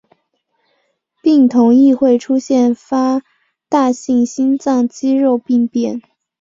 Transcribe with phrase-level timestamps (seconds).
[1.21, 3.21] 病童亦会出现发
[3.69, 6.01] 大性心脏肌肉病变。